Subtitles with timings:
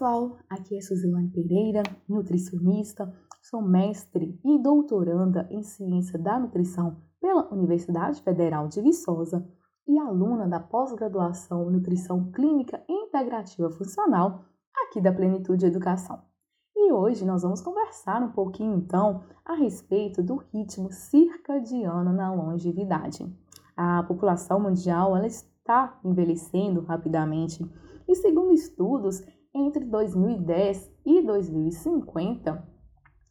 [0.00, 3.12] pessoal, aqui é Suzilane Pereira, nutricionista,
[3.42, 9.46] sou mestre e doutoranda em Ciência da Nutrição pela Universidade Federal de Viçosa
[9.86, 14.46] e aluna da pós-graduação Nutrição Clínica Integrativa Funcional
[14.86, 16.18] aqui da Plenitude Educação.
[16.74, 23.30] E hoje nós vamos conversar um pouquinho então a respeito do ritmo circadiano na longevidade.
[23.76, 27.62] A população mundial ela está envelhecendo rapidamente
[28.08, 29.22] e segundo estudos,
[29.54, 32.68] entre 2010 e 2050,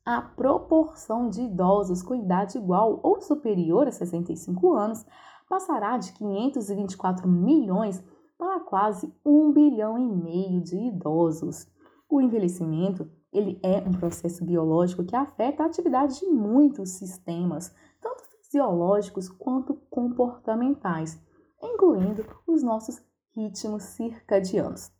[0.05, 5.05] a proporção de idosos com idade igual ou superior a 65 anos
[5.47, 8.03] passará de 524 milhões
[8.37, 11.67] para quase 1 bilhão e meio de idosos.
[12.09, 18.23] O envelhecimento ele é um processo biológico que afeta a atividade de muitos sistemas, tanto
[18.23, 21.21] fisiológicos quanto comportamentais,
[21.61, 22.99] incluindo os nossos
[23.35, 24.91] ritmos circadianos.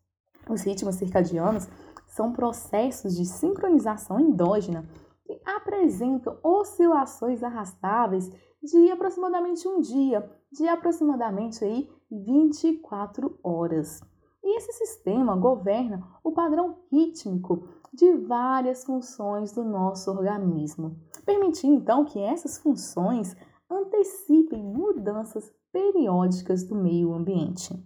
[0.49, 1.69] Os ritmos circadianos
[2.07, 4.89] são processos de sincronização endógena
[5.23, 14.01] que apresentam oscilações arrastáveis de aproximadamente um dia, de aproximadamente aí 24 horas.
[14.43, 22.05] E esse sistema governa o padrão rítmico de várias funções do nosso organismo, permitindo então
[22.05, 23.35] que essas funções
[23.69, 27.77] antecipem mudanças periódicas do meio ambiente.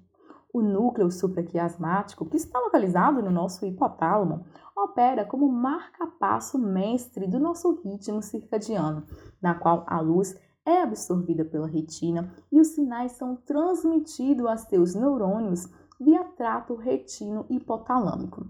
[0.53, 4.45] O núcleo supraquiasmático, que está localizado no nosso hipotálamo,
[4.77, 9.03] opera como marca-passo mestre do nosso ritmo circadiano,
[9.41, 14.93] na qual a luz é absorvida pela retina e os sinais são transmitidos a seus
[14.93, 15.67] neurônios
[15.99, 18.47] via trato retino hipotalâmico.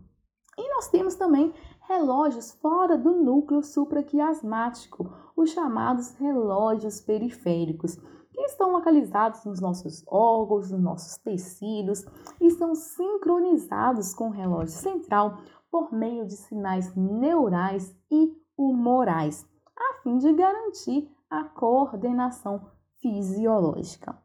[0.58, 1.54] E nós temos também
[1.88, 7.98] relógios fora do núcleo supraquiasmático, os chamados relógios periféricos,
[8.34, 12.04] que estão localizados nos nossos órgãos, nos nossos tecidos
[12.42, 15.38] e são sincronizados com o relógio central
[15.70, 22.70] por meio de sinais neurais e humorais, a fim de garantir a coordenação
[23.02, 24.18] fisiológica.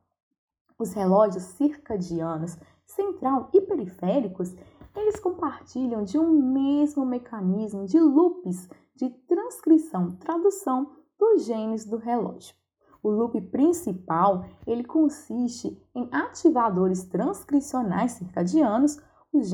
[0.78, 4.54] Os relógios circadianos central e periféricos,
[4.94, 12.54] eles compartilham de um mesmo mecanismo de loops de transcrição, tradução dos genes do relógio.
[13.02, 18.98] O loop principal, ele consiste em ativadores transcricionais circadianos,
[19.32, 19.48] os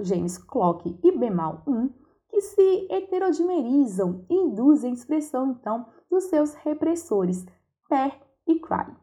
[0.00, 1.90] genes, clock e BMAL1,
[2.28, 7.44] que se heterodimerizam e induzem a expressão, então, dos seus repressores,
[7.88, 8.96] PER e CRY.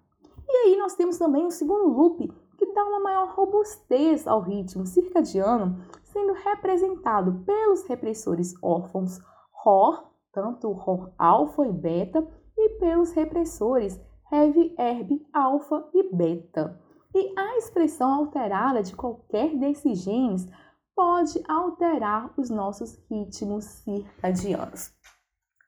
[0.47, 2.27] E aí nós temos também o segundo loop,
[2.57, 9.19] que dá uma maior robustez ao ritmo circadiano, sendo representado pelos repressores órfãos
[9.51, 12.27] ROR, tanto ROR alfa e beta,
[12.67, 16.77] e pelos repressores heavy herb alfa e beta.
[17.15, 20.47] E a expressão alterada de qualquer desses genes
[20.93, 24.91] pode alterar os nossos ritmos circadianos.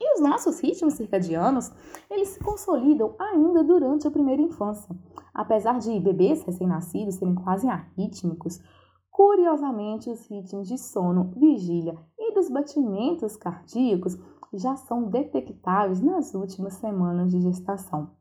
[0.02, 1.72] E os nossos ritmos circadianos,
[2.10, 4.94] eles se consolidam ainda durante a primeira infância.
[5.34, 8.60] Apesar de bebês recém-nascidos serem quase arrítmicos,
[9.10, 14.18] curiosamente os ritmos de sono, vigília e dos batimentos cardíacos
[14.54, 18.12] já são detectáveis nas últimas semanas de gestação.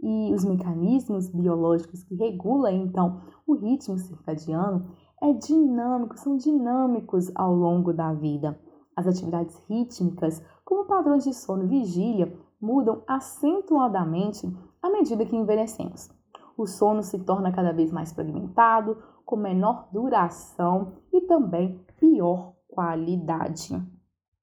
[0.00, 4.86] E os mecanismos biológicos que regulam então o ritmo circadiano
[5.22, 8.58] é dinâmico, são dinâmicos ao longo da vida.
[8.96, 14.46] As atividades rítmicas, como padrões de sono e vigília, mudam acentuadamente
[14.82, 16.08] à medida que envelhecemos.
[16.56, 23.93] O sono se torna cada vez mais fragmentado, com menor duração e também pior qualidade.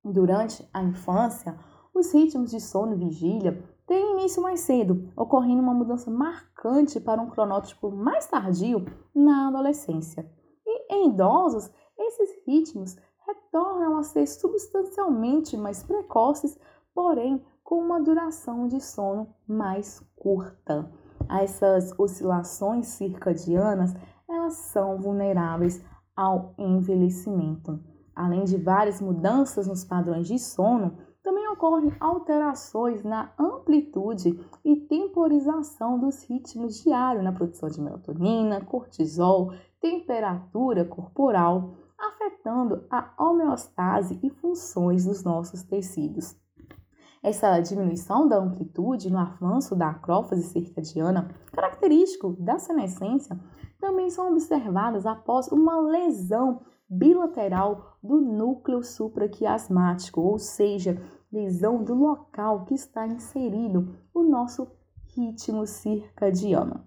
[0.04, 1.58] Durante a infância,
[1.94, 7.22] os ritmos de sono e vigília têm início mais cedo, ocorrendo uma mudança marcante para
[7.22, 10.28] um cronótipo mais tardio na adolescência.
[10.66, 12.96] E em idosos, esses ritmos
[13.28, 16.58] retornam a ser substancialmente mais precoces,
[16.96, 20.92] porém com uma duração de sono mais curta.
[21.30, 23.94] Essas oscilações circadianas,
[24.28, 25.84] elas são vulneráveis
[26.16, 27.91] ao envelhecimento.
[28.22, 36.00] Além de várias mudanças nos padrões de sono, também ocorrem alterações na amplitude e temporização
[36.00, 45.06] dos ritmos diários na produção de melatonina, cortisol, temperatura corporal, afetando a homeostase e funções
[45.06, 46.40] dos nossos tecidos.
[47.24, 53.40] Essa diminuição da amplitude no avanço da acrófase circadiana, característico da senescência,
[53.82, 61.02] também são observadas após uma lesão bilateral do núcleo supraquiasmático, ou seja,
[61.32, 64.68] lesão do local que está inserido o nosso
[65.16, 66.86] ritmo circadiano.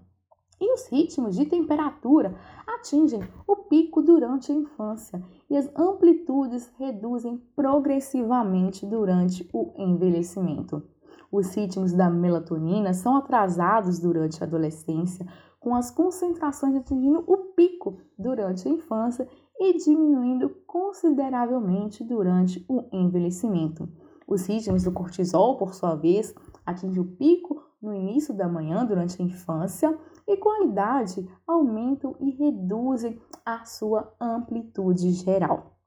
[0.61, 7.39] E os ritmos de temperatura atingem o pico durante a infância e as amplitudes reduzem
[7.57, 10.83] progressivamente durante o envelhecimento.
[11.31, 15.27] Os ritmos da melatonina são atrasados durante a adolescência,
[15.65, 19.27] com as concentrações atingindo o pico durante a infância
[19.59, 23.89] e diminuindo consideravelmente durante o envelhecimento.
[24.29, 26.35] Os ritmos do cortisol, por sua vez,
[26.67, 32.15] atingem o pico no início da manhã durante a infância e com a idade aumentam
[32.21, 35.79] e reduzem a sua amplitude geral.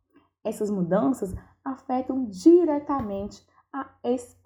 [0.44, 3.92] Essas mudanças afetam diretamente a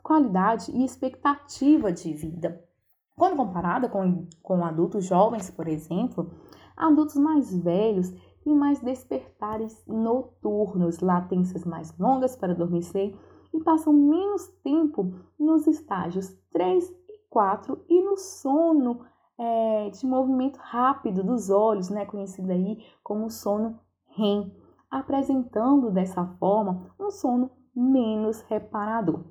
[0.03, 2.70] qualidade e expectativa de vida.
[3.15, 6.31] Quando comparada com, com adultos jovens, por exemplo,
[6.75, 8.11] adultos mais velhos
[8.43, 13.15] têm mais despertares noturnos, latências mais longas para adormecer
[13.53, 19.01] e passam menos tempo nos estágios 3 e 4 e no sono
[19.37, 23.79] é, de movimento rápido dos olhos, né, conhecido aí como sono
[24.15, 24.55] REM,
[24.89, 29.23] apresentando dessa forma um sono menos reparador.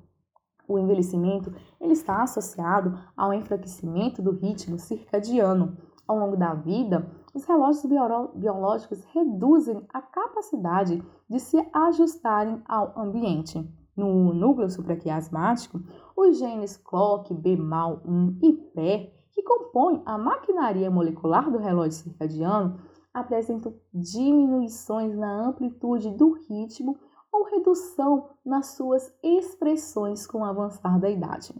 [0.71, 5.77] O envelhecimento ele está associado ao enfraquecimento do ritmo circadiano.
[6.07, 7.85] Ao longo da vida, os relógios
[8.33, 13.69] biológicos reduzem a capacidade de se ajustarem ao ambiente.
[13.97, 15.81] No núcleo supraquiasmático,
[16.15, 22.79] os genes CLOCK, BMAL1 e PER, que compõem a maquinaria molecular do relógio circadiano,
[23.13, 26.97] apresentam diminuições na amplitude do ritmo
[27.31, 31.53] ou redução nas suas expressões com o avançar da idade.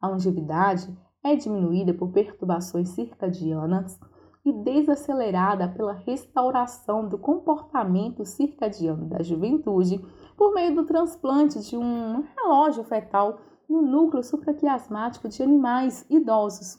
[0.00, 3.98] A longevidade é diminuída por perturbações circadianas
[4.44, 9.98] e desacelerada pela restauração do comportamento circadiano da juventude
[10.36, 13.38] por meio do transplante de um relógio fetal
[13.68, 16.78] no núcleo supraquiasmático de animais idosos,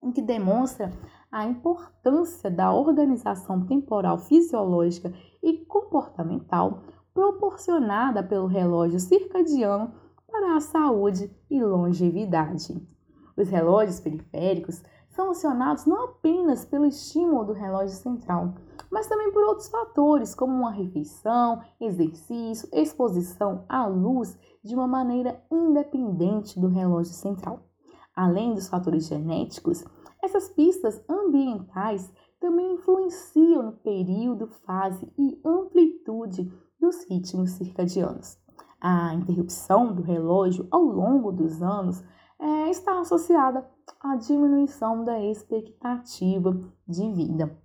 [0.00, 0.90] o que demonstra
[1.30, 6.82] a importância da organização temporal fisiológica e comportamental
[7.14, 9.94] proporcionada pelo relógio circadiano
[10.28, 12.76] para a saúde e longevidade.
[13.36, 18.54] Os relógios periféricos são acionados não apenas pelo estímulo do relógio central,
[18.90, 25.40] mas também por outros fatores, como uma refeição, exercício, exposição à luz de uma maneira
[25.50, 27.60] independente do relógio central.
[28.14, 29.84] Além dos fatores genéticos,
[30.20, 36.52] essas pistas ambientais também influenciam no período, fase e amplitude
[36.84, 38.36] dos ritmos circadianos.
[38.78, 42.04] A interrupção do relógio ao longo dos anos
[42.38, 43.66] é, está associada
[43.98, 46.54] à diminuição da expectativa
[46.86, 47.58] de vida.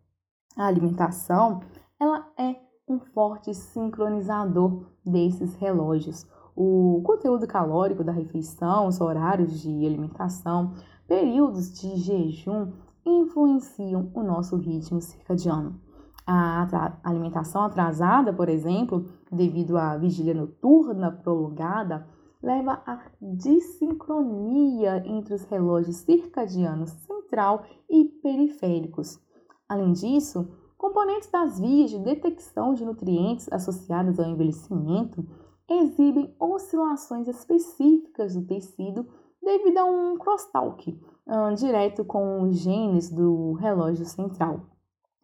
[0.56, 1.60] A alimentação
[2.00, 2.56] ela é
[2.88, 6.26] um forte sincronizador desses relógios.
[6.56, 10.74] O conteúdo calórico da refeição, os horários de alimentação,
[11.06, 12.72] períodos de jejum
[13.06, 15.89] influenciam o nosso ritmo circadiano.
[16.32, 22.06] A alimentação atrasada, por exemplo, devido à vigília noturna prolongada,
[22.40, 29.20] leva à dissincronia entre os relógios circadianos central e periféricos.
[29.68, 30.48] Além disso,
[30.78, 35.26] componentes das vias de detecção de nutrientes associadas ao envelhecimento
[35.68, 39.08] exibem oscilações específicas do tecido
[39.42, 44.62] devido a um crosstalk um, direto com os genes do relógio central.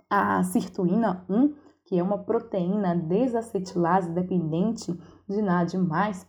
[0.09, 1.53] A sirtuína 1,
[1.85, 4.91] que é uma proteína desacetilase dependente
[5.27, 5.77] de NAD+,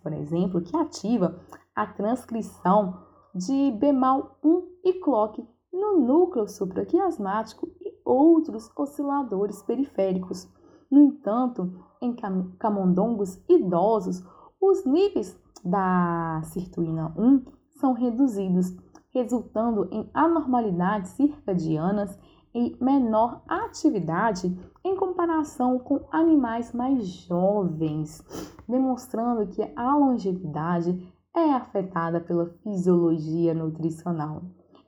[0.03, 1.39] por exemplo, que ativa
[1.75, 2.99] a transcrição
[3.35, 10.49] de BMAL1 e CLOCK no núcleo supraquiasmático e outros osciladores periféricos.
[10.91, 12.17] No entanto, em
[12.59, 14.25] camundongos idosos,
[14.61, 17.45] os níveis da sirtuína 1
[17.79, 18.75] são reduzidos,
[19.11, 22.19] resultando em anormalidades circadianas
[22.57, 28.25] e menor atividade em comparação com animais mais jovens,
[28.67, 34.41] demonstrando que a longevidade é afetada pela fisiologia nutricional.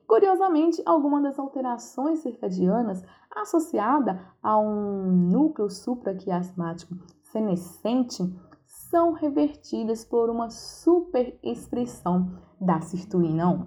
[0.06, 8.22] Curiosamente, algumas das alterações circadianas associadas a um núcleo supraquiasmático senescente
[8.66, 13.66] são revertidas por uma superexpressão da sirtuína 1.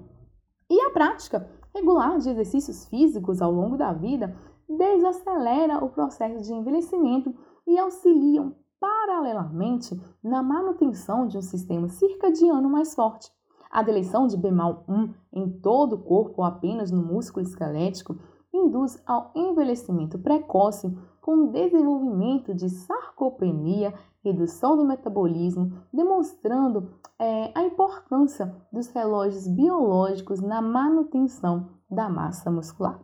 [0.72, 4.36] E a prática regular de exercícios físicos ao longo da vida
[4.68, 7.34] desacelera o processo de envelhecimento
[7.68, 13.32] e auxiliam paralelamente na manutenção de um sistema circadiano mais forte.
[13.70, 18.18] A deleção de BMAL1 em todo o corpo ou apenas no músculo esquelético
[18.54, 28.56] induz ao envelhecimento precoce com desenvolvimento de sarcopenia, redução do metabolismo, demonstrando é, a importância
[28.72, 33.04] dos relógios biológicos na manutenção da massa muscular.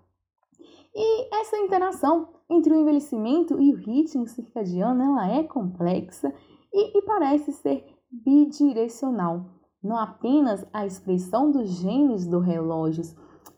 [0.95, 6.33] E essa interação entre o envelhecimento e o ritmo circadiano ela é complexa
[6.73, 9.45] e, e parece ser bidirecional.
[9.83, 13.03] Não apenas a expressão dos genes do relógio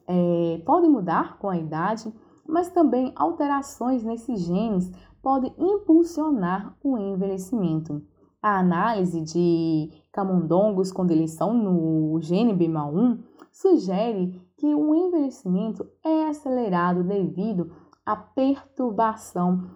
[0.07, 2.13] é, podem mudar com a idade,
[2.47, 8.01] mas também alterações nesses genes podem impulsionar o envelhecimento.
[8.41, 13.19] A análise de camundongos com deleção no gene BMA1
[13.51, 17.71] sugere que o envelhecimento é acelerado devido
[18.05, 19.69] à perturbação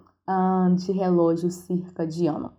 [0.77, 2.53] de relógio circadiano.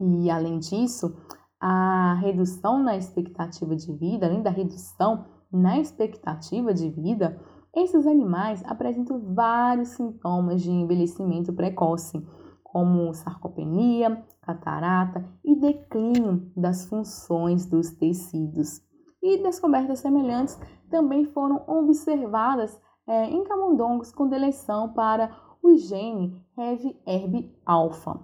[0.00, 1.16] E, além disso,
[1.60, 7.40] a redução na expectativa de vida, além da redução na expectativa de vida,
[7.76, 12.26] esses animais apresentam vários sintomas de envelhecimento precoce,
[12.64, 18.80] como sarcopenia, catarata e declínio das funções dos tecidos.
[19.22, 28.20] E descobertas semelhantes também foram observadas é, em camundongos com deleção para o gene HEV-ERB-alpha.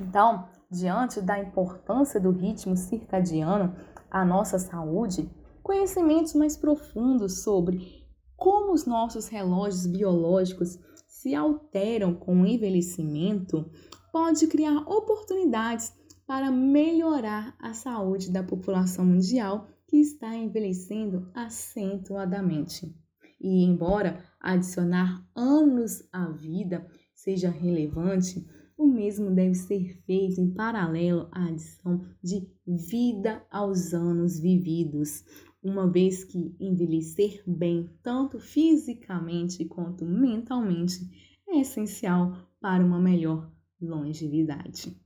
[0.00, 3.74] Então, diante da importância do ritmo circadiano
[4.10, 5.30] à nossa saúde,
[5.62, 8.01] conhecimentos mais profundos sobre
[8.42, 13.70] como os nossos relógios biológicos se alteram com o envelhecimento
[14.10, 15.92] pode criar oportunidades
[16.26, 22.92] para melhorar a saúde da população mundial que está envelhecendo acentuadamente.
[23.40, 26.84] E embora adicionar anos à vida
[27.14, 28.44] seja relevante,
[28.76, 35.22] o mesmo deve ser feito em paralelo à adição de vida aos anos vividos,
[35.62, 41.08] uma vez que envelhecer bem, tanto fisicamente quanto mentalmente,
[41.48, 43.50] é essencial para uma melhor
[43.80, 45.01] longevidade.